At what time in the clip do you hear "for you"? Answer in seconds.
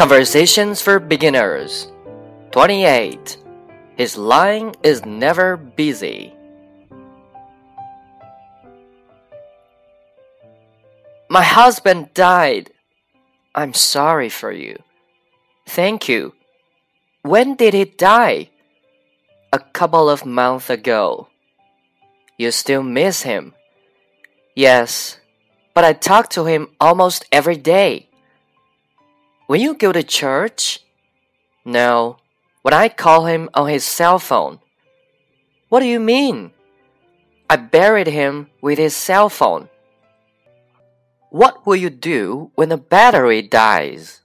14.30-14.80